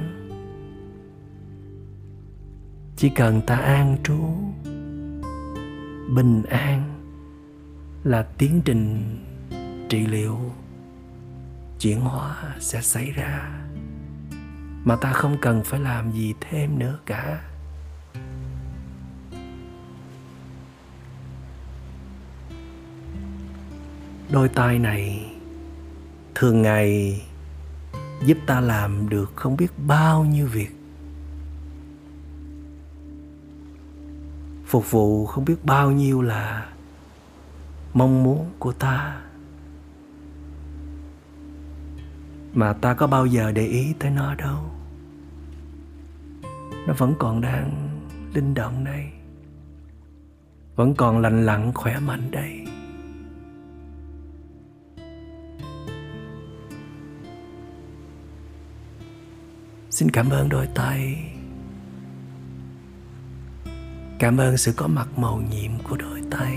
[2.96, 4.20] chỉ cần ta an trú,
[6.14, 7.02] bình an
[8.04, 9.18] là tiến trình
[9.88, 10.38] trị liệu
[11.78, 13.64] chuyển hóa sẽ xảy ra.
[14.84, 17.51] Mà ta không cần phải làm gì thêm nữa cả.
[24.32, 25.32] Đôi tay này
[26.34, 27.22] thường ngày
[28.24, 30.76] giúp ta làm được không biết bao nhiêu việc.
[34.66, 36.72] Phục vụ không biết bao nhiêu là
[37.94, 39.20] mong muốn của ta.
[42.54, 44.58] Mà ta có bao giờ để ý tới nó đâu.
[46.86, 47.88] Nó vẫn còn đang
[48.34, 49.04] linh động đây.
[50.76, 52.71] Vẫn còn lành lặn khỏe mạnh đây.
[59.92, 61.30] Xin cảm ơn đôi tay.
[64.18, 66.56] Cảm ơn sự có mặt màu nhiệm của đôi tay.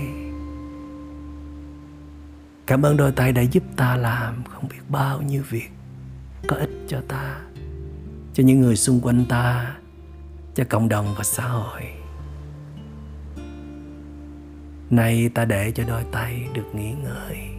[2.66, 5.70] Cảm ơn đôi tay đã giúp ta làm không biết bao nhiêu việc
[6.46, 7.40] có ích cho ta,
[8.34, 9.76] cho những người xung quanh ta,
[10.54, 11.82] cho cộng đồng và xã hội.
[14.90, 17.55] Nay ta để cho đôi tay được nghỉ ngơi.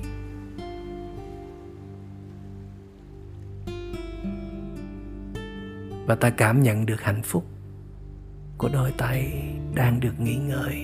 [6.07, 7.45] Và ta cảm nhận được hạnh phúc
[8.57, 9.43] của đôi tay
[9.75, 10.83] đang được nghỉ ngơi.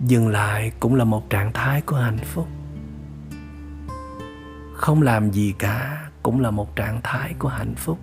[0.00, 2.48] Dừng lại cũng là một trạng thái của hạnh phúc.
[4.74, 7.98] Không làm gì cả cũng là một trạng thái của hạnh phúc.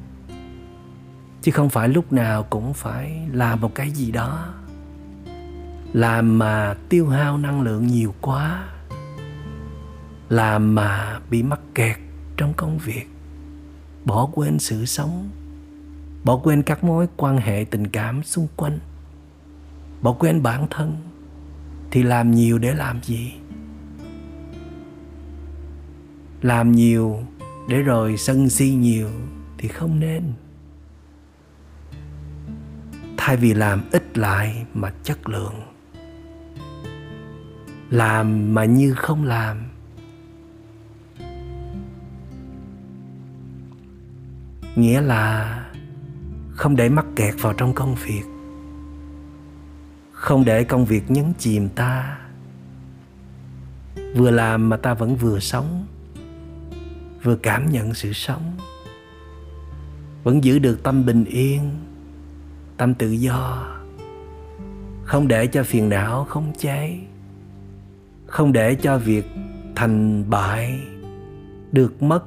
[1.41, 4.53] Chứ không phải lúc nào cũng phải làm một cái gì đó.
[5.93, 8.72] Làm mà tiêu hao năng lượng nhiều quá
[10.29, 11.97] làm mà bị mắc kẹt
[12.37, 13.07] trong công việc.
[14.05, 15.29] Bỏ quên sự sống.
[16.23, 18.79] Bỏ quên các mối quan hệ tình cảm xung quanh.
[20.01, 20.95] Bỏ quên bản thân.
[21.91, 23.33] Thì làm nhiều để làm gì?
[26.41, 27.19] Làm nhiều
[27.67, 29.09] để rồi sân si nhiều
[29.57, 30.33] thì không nên.
[33.17, 35.61] Thay vì làm ít lại mà chất lượng.
[37.89, 39.72] Làm mà như không làm
[44.75, 45.59] nghĩa là
[46.51, 48.23] không để mắc kẹt vào trong công việc,
[50.11, 52.19] không để công việc nhấn chìm ta.
[54.15, 55.85] Vừa làm mà ta vẫn vừa sống,
[57.23, 58.57] vừa cảm nhận sự sống.
[60.23, 61.71] Vẫn giữ được tâm bình yên,
[62.77, 63.67] tâm tự do.
[65.03, 66.99] Không để cho phiền não không cháy
[68.33, 69.25] không để cho việc
[69.75, 70.79] thành bại
[71.71, 72.23] được mất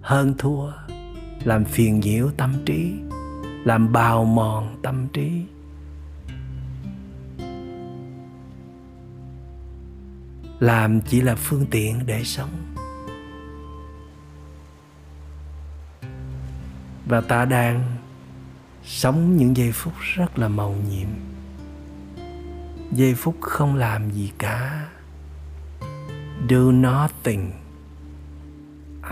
[0.00, 0.70] hơn thua
[1.44, 2.94] làm phiền nhiễu tâm trí,
[3.64, 5.44] làm bào mòn tâm trí.
[10.60, 12.50] Làm chỉ là phương tiện để sống.
[17.06, 17.96] Và ta đang
[18.84, 21.08] sống những giây phút rất là màu nhiệm.
[22.92, 24.88] Giây phút không làm gì cả.
[26.48, 27.52] Do nothing.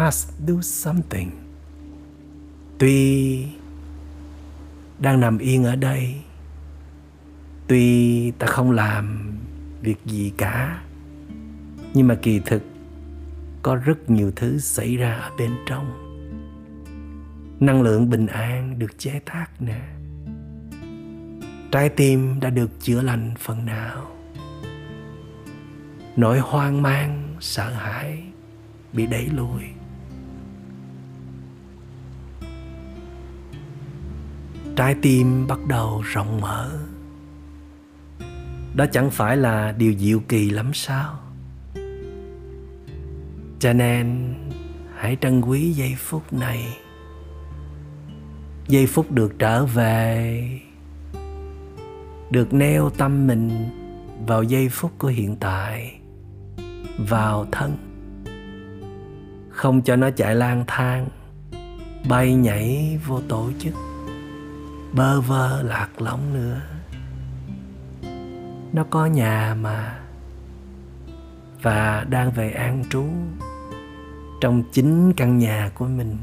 [0.09, 1.46] Us do something
[2.79, 3.47] tuy
[4.99, 6.15] đang nằm yên ở đây,
[7.67, 9.33] tuy ta không làm
[9.81, 10.83] việc gì cả,
[11.95, 12.63] nhưng mà kỳ thực
[13.63, 16.03] có rất nhiều thứ xảy ra ở bên trong.
[17.61, 19.81] Năng lượng bình an được chế tác nè.
[21.73, 24.07] Trái tim đã được chữa lành phần nào.
[26.17, 28.23] Nỗi hoang mang, sợ hãi
[28.93, 29.63] bị đẩy lùi.
[34.77, 36.71] Trái tim bắt đầu rộng mở.
[38.75, 41.19] Đó chẳng phải là điều diệu kỳ lắm sao?
[43.59, 44.35] Cho nên,
[44.97, 46.79] hãy trân quý giây phút này.
[48.69, 50.51] Giây phút được trở về,
[52.31, 53.51] được neo tâm mình
[54.27, 56.01] vào giây phút của hiện tại,
[57.09, 57.77] vào thân.
[59.51, 61.09] Không cho nó chạy lang thang,
[62.09, 63.75] bay nhảy vô tổ chức
[64.97, 66.61] bơ vơ lạc lõng nữa.
[68.73, 69.99] Nó có nhà mà,
[71.63, 73.05] và đang về an trú
[74.41, 76.17] trong chính căn nhà của mình,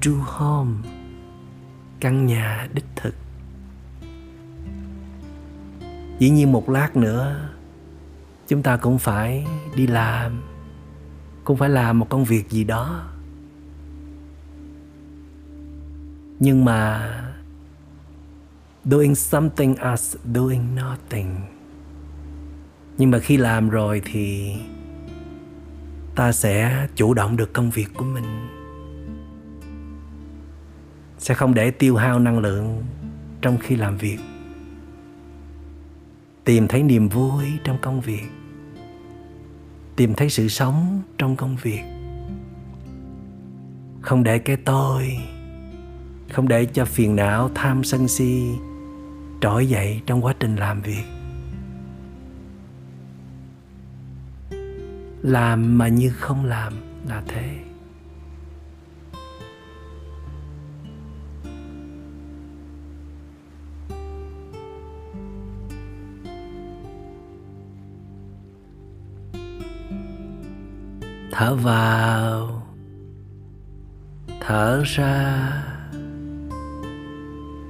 [0.00, 0.88] true home,
[2.00, 3.14] căn nhà đích thực.
[6.18, 7.48] Dĩ nhiên một lát nữa,
[8.48, 10.42] chúng ta cũng phải đi làm,
[11.44, 13.04] cũng phải làm một công việc gì đó.
[16.38, 17.12] Nhưng mà
[18.90, 21.40] doing something as doing nothing.
[22.98, 24.54] Nhưng mà khi làm rồi thì
[26.14, 28.48] ta sẽ chủ động được công việc của mình.
[31.18, 32.84] Sẽ không để tiêu hao năng lượng
[33.40, 34.18] trong khi làm việc.
[36.44, 38.24] Tìm thấy niềm vui trong công việc.
[39.96, 41.82] Tìm thấy sự sống trong công việc.
[44.00, 45.18] Không để cái tôi,
[46.32, 48.52] không để cho phiền não tham sân si
[49.46, 51.04] trỗi dậy trong quá trình làm việc.
[55.22, 56.72] Làm mà như không làm
[57.08, 57.58] là thế.
[71.30, 72.62] Thở vào,
[74.40, 75.75] thở ra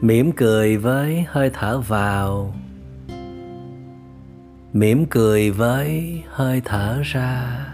[0.01, 2.55] mỉm cười với hơi thở vào.
[4.73, 7.67] Mỉm cười với hơi thở ra.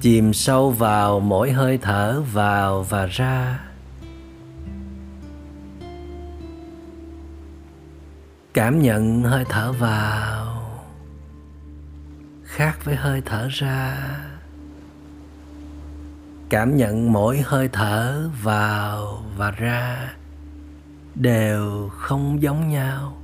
[0.00, 3.60] Chìm sâu vào mỗi hơi thở vào và ra.
[8.54, 10.60] Cảm nhận hơi thở vào
[12.60, 14.29] khác với hơi thở ra
[16.50, 20.12] cảm nhận mỗi hơi thở vào và ra
[21.14, 23.16] đều không giống nhau.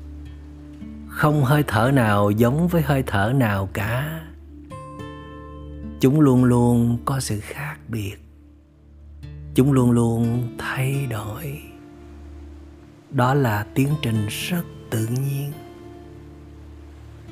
[1.08, 4.22] Không hơi thở nào giống với hơi thở nào cả.
[6.00, 8.16] Chúng luôn luôn có sự khác biệt.
[9.54, 11.60] Chúng luôn luôn thay đổi.
[13.10, 15.52] Đó là tiến trình rất tự nhiên.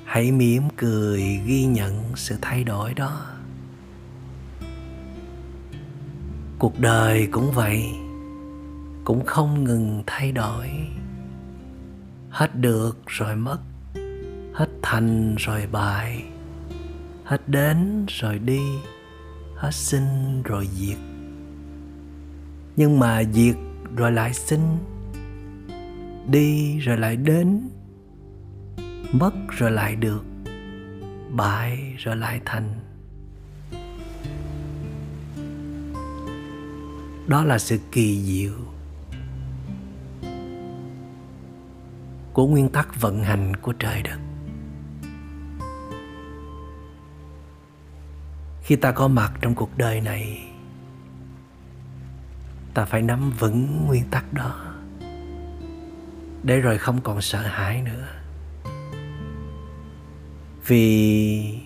[0.05, 3.34] Hãy mỉm cười ghi nhận sự thay đổi đó.
[6.59, 7.95] Cuộc đời cũng vậy,
[9.05, 10.69] cũng không ngừng thay đổi.
[12.31, 13.59] Hết được rồi mất,
[14.53, 16.25] hết thành rồi bại,
[17.25, 18.61] hết đến rồi đi,
[19.57, 20.99] hết sinh rồi diệt.
[22.77, 23.57] Nhưng mà diệt
[23.97, 24.79] rồi lại sinh,
[26.31, 27.69] đi rồi lại đến,
[29.13, 30.25] mất rồi lại được,
[31.31, 32.84] bại rồi lại thành.
[37.27, 38.55] Đó là sự kỳ diệu
[42.33, 44.19] của nguyên tắc vận hành của trời đất.
[48.63, 50.49] Khi ta có mặt trong cuộc đời này,
[52.75, 54.75] ta phải nắm vững nguyên tắc đó,
[56.43, 58.07] để rồi không còn sợ hãi nữa.
[60.67, 61.59] Vì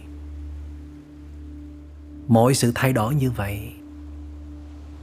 [2.29, 3.78] mỗi sự thay đổi như vậy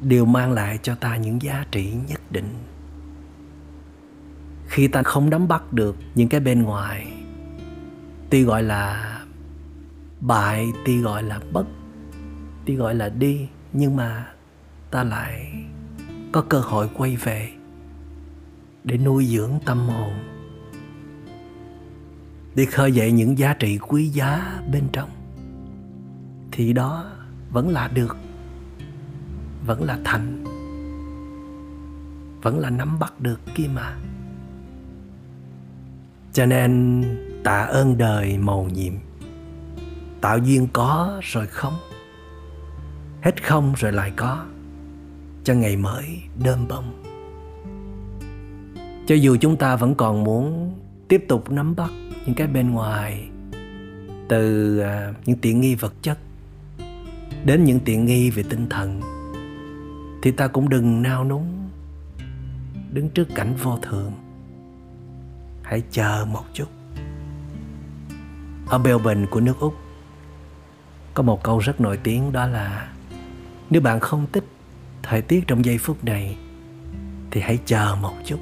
[0.02, 2.50] đều mang lại cho ta những giá trị nhất định.
[4.68, 7.14] Khi ta không nắm bắt được những cái bên ngoài,
[8.30, 9.16] tuy gọi là
[10.20, 11.66] bại, tuy gọi là bất,
[12.66, 14.28] tuy gọi là đi, nhưng mà
[14.92, 15.64] ta lại
[16.32, 17.50] có cơ hội quay về
[18.84, 20.14] để nuôi dưỡng tâm hồn,
[22.56, 25.10] để khơi dậy những giá trị quý giá bên trong.
[26.52, 27.12] Thì đó
[27.52, 28.18] vẫn là được
[29.66, 30.44] vẫn là thành,
[32.42, 33.98] vẫn là nắm bắt được kia mà.
[36.34, 37.04] Cho nên
[37.44, 38.94] tạ ơn đời màu nhiệm
[40.22, 41.74] tạo duyên có rồi không?
[43.22, 44.46] Hết không rồi lại có,
[45.44, 47.04] cho ngày mới đơm bông.
[49.08, 50.74] Cho dù chúng ta vẫn còn muốn
[51.08, 51.92] tiếp tục nắm bắt
[52.26, 53.30] những cái bên ngoài,
[54.30, 56.18] từ à, những tiện nghi vật chất
[57.46, 59.15] đến những tiện nghi về tinh thần
[60.26, 61.70] thì ta cũng đừng nao núng.
[62.92, 64.12] Đứng trước cảnh vô thường.
[65.64, 66.68] Hãy chờ một chút.
[68.68, 69.76] Ở Melbourne của nước Úc,
[71.14, 72.94] có một câu rất nổi tiếng đó là,
[73.70, 74.44] nếu bạn không thích
[75.04, 76.38] thời tiết trong giây phút này,
[77.32, 78.40] thì hãy chờ một chút.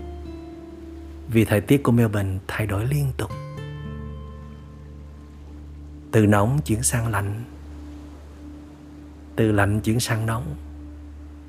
[1.28, 3.32] Vì thời tiết của Melbourne thay đổi liên tục.
[6.12, 7.44] Từ nóng chuyển sang lạnh.
[9.36, 10.56] Từ lạnh chuyển sang nóng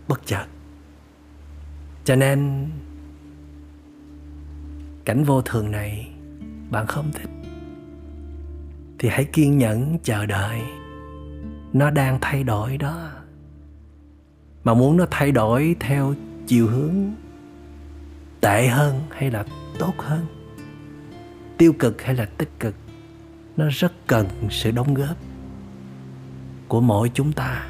[0.08, 0.46] bất chợt.
[2.04, 2.70] Cho nên,
[5.04, 6.10] cảnh vô thường này
[6.70, 7.30] bạn không thích,
[8.98, 10.60] thì hãy kiên nhẫn chờ đợi.
[11.72, 13.10] Nó đang thay đổi đó.
[14.64, 16.14] Mà muốn nó thay đổi theo
[16.46, 16.94] chiều hướng
[18.40, 19.44] tệ hơn hay là
[19.78, 20.26] tốt hơn,
[21.58, 22.74] tiêu cực hay là tích cực,
[23.56, 25.16] nó rất cần sự đóng góp
[26.68, 27.66] của mỗi chúng ta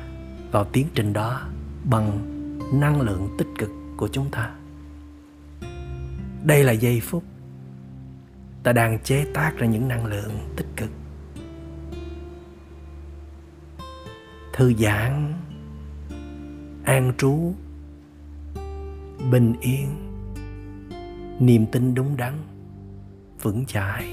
[0.51, 1.49] vào tiến trình đó
[1.85, 2.21] bằng
[2.81, 4.55] năng lượng tích cực của chúng ta.
[6.43, 7.25] Đây là giây phút
[8.63, 10.91] ta đang chế tác ra những năng lượng tích cực.
[14.53, 15.33] Thư giãn,
[16.85, 17.55] an trú,
[19.31, 19.89] bình yên,
[21.41, 22.35] niềm tin đúng đắn,
[23.43, 24.05] vững chãi,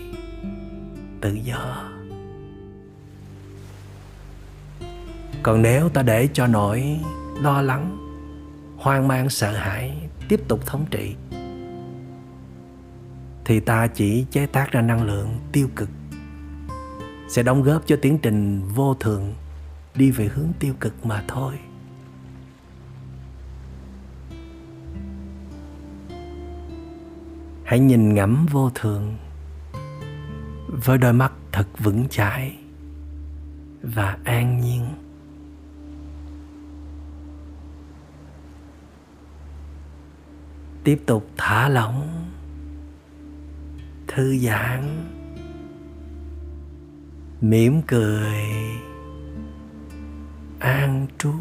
[1.22, 1.91] tự do.
[5.43, 6.99] Còn nếu ta để cho nỗi
[7.41, 7.97] lo lắng,
[8.77, 11.15] hoang mang, sợ hãi, tiếp tục thống trị,
[13.45, 15.89] thì ta chỉ chế tác ra năng lượng tiêu cực,
[17.29, 19.33] sẽ đóng góp cho tiến trình vô thường
[19.95, 21.53] đi về hướng tiêu cực mà thôi.
[27.63, 29.17] Hãy nhìn ngắm vô thường
[30.67, 32.57] với đôi mắt thật vững chãi
[33.81, 34.85] và an nhiên.
[40.84, 42.25] Tiếp tục thả lỏng.
[44.07, 45.07] Thư giãn.
[47.41, 48.45] Mỉm cười.
[50.59, 51.34] An trú.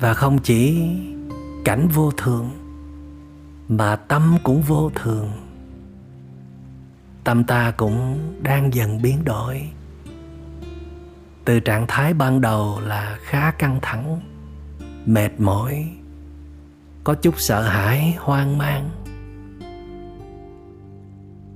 [0.00, 0.90] Và không chỉ
[1.64, 2.67] cảnh vô thường
[3.68, 5.30] mà tâm cũng vô thường.
[7.24, 9.68] Tâm ta cũng đang dần biến đổi.
[11.44, 14.20] Từ trạng thái ban đầu là khá căng thẳng,
[15.06, 15.90] mệt mỏi,
[17.04, 18.90] có chút sợ hãi, hoang mang.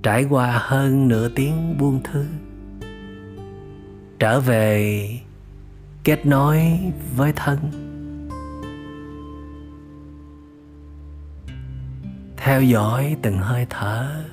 [0.02, 2.26] Trải qua hơn nửa tiếng buông thư,
[4.18, 5.08] trở về
[6.04, 6.78] kết nối
[7.16, 7.81] với thân.
[12.44, 14.24] Theo dõi từng hơi thở.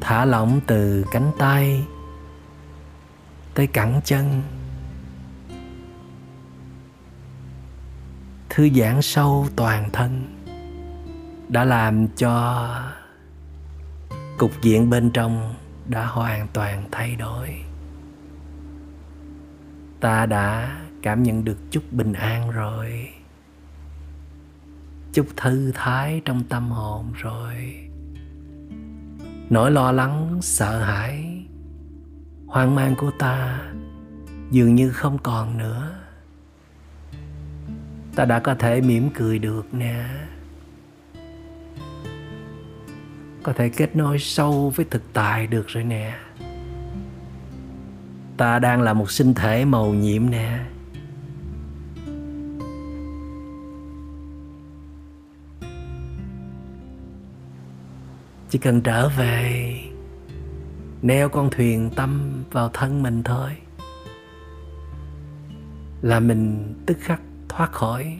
[0.00, 1.84] Thả lỏng từ cánh tay
[3.54, 4.42] tới cẳng chân.
[8.48, 10.38] Thư giãn sâu toàn thân
[11.48, 12.68] đã làm cho
[14.38, 15.54] cục diện bên trong
[15.86, 17.60] đã hoàn toàn thay đổi.
[20.00, 23.08] Ta đã cảm nhận được chút bình an rồi
[25.12, 27.54] chút thư thái trong tâm hồn rồi.
[29.50, 31.44] Nỗi lo lắng, sợ hãi,
[32.46, 33.60] hoang mang của ta
[34.50, 35.94] dường như không còn nữa.
[38.16, 40.04] Ta đã có thể mỉm cười được nè.
[43.42, 46.18] Có thể kết nối sâu với thực tại được rồi nè.
[48.36, 50.58] Ta đang là một sinh thể màu nhiệm nè.
[58.52, 59.74] Chỉ cần trở về,
[61.02, 63.50] neo con thuyền tâm vào thân mình thôi.
[66.02, 68.18] Là mình tức khắc thoát khỏi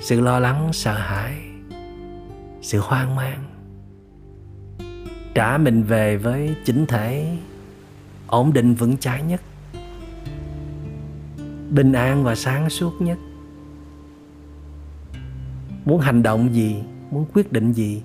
[0.00, 1.34] sự lo lắng, sợ hãi,
[2.62, 3.44] sự hoang mang.
[5.34, 7.36] Trả mình về với chính thể,
[8.26, 9.40] ổn định vững chãi nhất,
[11.70, 13.18] bình an và sáng suốt nhất.
[15.84, 18.02] Muốn hành động gì, muốn quyết định gì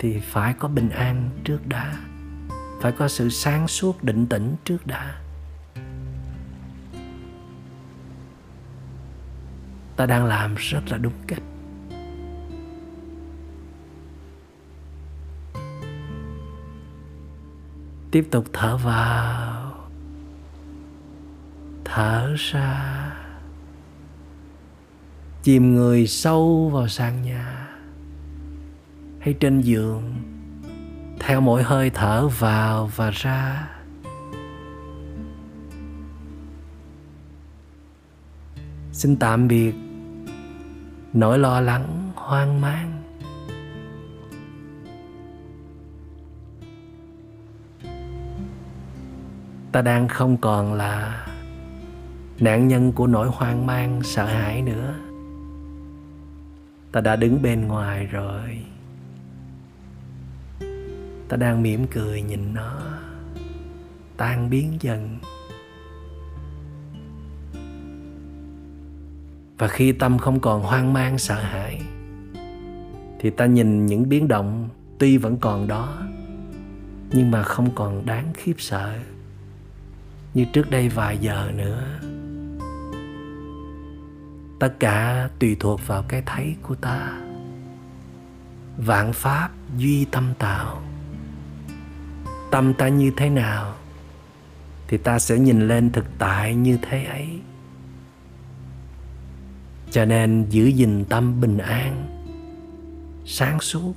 [0.00, 1.96] thì phải có bình an trước đã,
[2.80, 5.20] phải có sự sáng suốt định tĩnh trước đã.
[9.96, 11.42] Ta đang làm rất là đúng cách.
[18.10, 19.72] Tiếp tục thở vào,
[21.84, 23.12] thở ra.
[25.42, 27.69] Chìm người sâu vào sàn nhà
[29.20, 30.14] hay trên giường.
[31.18, 33.70] Theo mỗi hơi thở vào và ra.
[38.92, 39.74] Xin tạm biệt.
[41.12, 43.02] Nỗi lo lắng hoang mang.
[49.72, 51.26] Ta đang không còn là
[52.40, 54.94] nạn nhân của nỗi hoang mang, sợ hãi nữa.
[56.92, 58.64] Ta đã đứng bên ngoài rồi
[61.30, 62.80] ta đang mỉm cười nhìn nó,
[64.16, 65.18] tan biến dần.
[69.58, 71.82] Và khi tâm không còn hoang mang, sợ hãi,
[73.18, 74.68] thì ta nhìn những biến động
[74.98, 76.02] tuy vẫn còn đó,
[77.12, 78.98] nhưng mà không còn đáng khiếp sợ
[80.34, 81.84] như trước đây vài giờ nữa.
[84.60, 87.20] Tất cả tùy thuộc vào cái thấy của ta.
[88.76, 90.82] Vạn pháp duy tâm tạo
[92.50, 93.74] tâm ta như thế nào,
[94.88, 97.40] thì ta sẽ nhìn lên thực tại như thế ấy.
[99.90, 102.06] Cho nên giữ gìn tâm bình an,
[103.24, 103.94] sáng suốt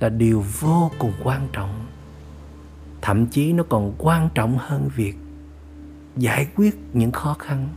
[0.00, 1.86] là điều vô cùng quan trọng.
[3.02, 5.14] Thậm chí nó còn quan trọng hơn việc
[6.16, 7.68] giải quyết những khó khăn,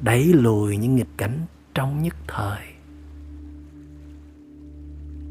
[0.00, 2.60] đẩy lùi những nghịch cảnh trong nhất thời.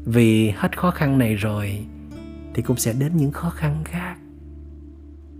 [0.04, 1.86] Vì hết khó khăn này rồi
[2.54, 4.16] thì cũng sẽ đến những khó khăn khác.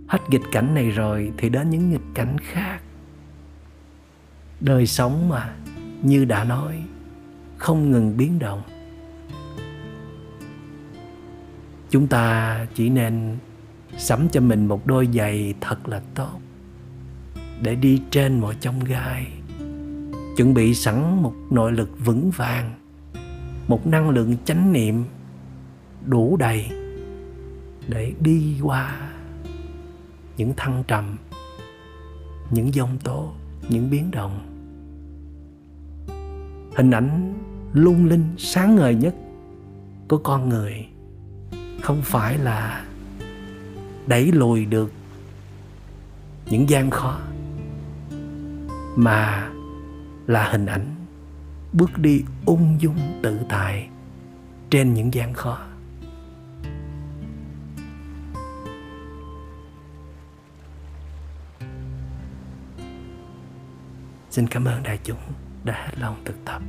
[0.07, 2.79] Hết nghịch cảnh này rồi thì đến những nghịch cảnh khác.
[4.59, 5.55] Đời sống mà,
[6.01, 6.83] như đã nói,
[7.57, 8.61] không ngừng biến động.
[11.89, 13.37] Chúng ta chỉ nên
[13.97, 16.39] sắm cho mình một đôi giày thật là tốt
[17.61, 19.27] để đi trên mọi chông gai.
[20.37, 22.71] Chuẩn bị sẵn một nội lực vững vàng,
[23.67, 25.03] một năng lượng chánh niệm
[26.05, 26.82] đủ đầy
[27.87, 29.11] để đi qua
[30.37, 31.17] những thăng trầm,
[32.51, 33.33] những dông tố,
[33.69, 34.39] những biến động.
[36.75, 37.33] Hình ảnh
[37.73, 39.15] lung linh sáng ngời nhất
[40.07, 40.87] của con người
[41.81, 42.85] không phải là
[44.07, 44.91] đẩy lùi được
[46.49, 47.19] những gian khó,
[48.95, 49.49] mà
[50.27, 50.95] là hình ảnh
[51.73, 53.89] bước đi ung dung tự tại
[54.69, 55.59] trên những gian khó.
[64.33, 65.17] Xin cảm ơn đại chúng
[65.63, 66.61] đã hết lòng thực tập.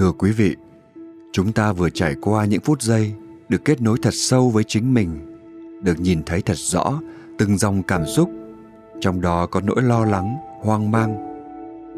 [0.00, 0.56] Thưa quý vị,
[1.32, 3.12] chúng ta vừa trải qua những phút giây
[3.48, 5.38] được kết nối thật sâu với chính mình,
[5.82, 7.00] được nhìn thấy thật rõ
[7.38, 8.30] từng dòng cảm xúc,
[9.00, 11.16] trong đó có nỗi lo lắng, hoang mang.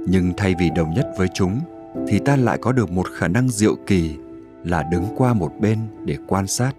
[0.07, 1.61] Nhưng thay vì đồng nhất với chúng,
[2.09, 4.17] thì ta lại có được một khả năng diệu kỳ
[4.65, 6.73] là đứng qua một bên để quan sát.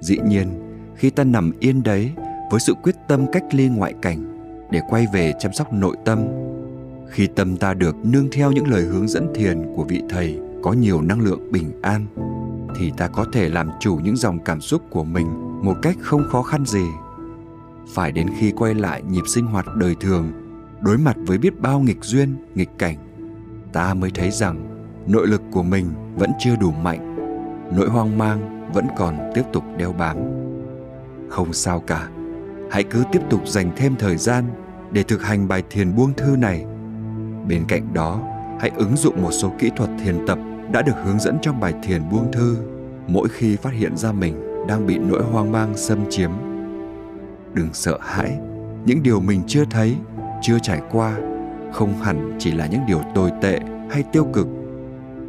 [0.00, 0.48] Dĩ nhiên,
[0.96, 2.12] khi ta nằm yên đấy
[2.50, 4.24] với sự quyết tâm cách ly ngoại cảnh
[4.70, 6.18] để quay về chăm sóc nội tâm,
[7.10, 10.72] khi tâm ta được nương theo những lời hướng dẫn thiền của vị thầy có
[10.72, 12.06] nhiều năng lượng bình an,
[12.76, 15.26] thì ta có thể làm chủ những dòng cảm xúc của mình
[15.64, 16.84] một cách không khó khăn gì.
[17.88, 20.32] Phải đến khi quay lại nhịp sinh hoạt đời thường,
[20.80, 22.96] đối mặt với biết bao nghịch duyên, nghịch cảnh,
[23.72, 25.86] ta mới thấy rằng nội lực của mình
[26.16, 27.16] vẫn chưa đủ mạnh,
[27.76, 30.16] nỗi hoang mang vẫn còn tiếp tục đeo bám.
[31.28, 32.08] Không sao cả,
[32.70, 34.44] hãy cứ tiếp tục dành thêm thời gian
[34.90, 36.64] để thực hành bài thiền buông thư này
[37.48, 38.20] bên cạnh đó,
[38.60, 40.38] hãy ứng dụng một số kỹ thuật thiền tập
[40.72, 42.56] đã được hướng dẫn trong bài thiền buông thư
[43.08, 46.30] mỗi khi phát hiện ra mình đang bị nỗi hoang mang xâm chiếm
[47.54, 48.38] đừng sợ hãi,
[48.86, 49.96] những điều mình chưa thấy,
[50.42, 51.16] chưa trải qua
[51.72, 54.46] không hẳn chỉ là những điều tồi tệ hay tiêu cực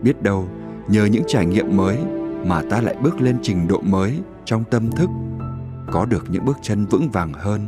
[0.02, 0.48] biết đâu,
[0.88, 1.98] nhờ những trải nghiệm mới
[2.46, 5.10] mà ta lại bước lên trình độ mới trong tâm thức,
[5.92, 7.62] có được những bước chân vững vàng hơn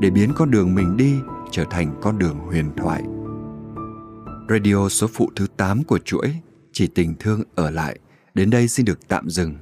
[0.00, 1.14] để biến con đường mình đi
[1.50, 3.02] trở thành con đường huyền thoại.
[4.52, 6.34] Radio số phụ thứ 8 của chuỗi,
[6.72, 7.98] Chỉ tình thương ở lại
[8.34, 9.56] đến đây xin được tạm dừng.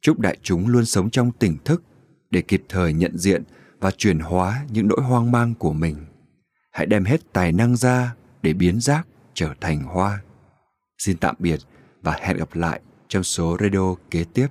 [0.00, 1.82] Chúc đại chúng luôn sống trong tỉnh thức
[2.30, 3.42] để kịp thời nhận diện
[3.80, 5.96] và chuyển hóa những nỗi hoang mang của mình.
[6.70, 10.22] Hãy đem hết tài năng ra để biến rác trở thành hoa.
[10.98, 11.60] Xin tạm biệt
[12.02, 14.46] và hẹn gặp lại trong số radio kế tiếp.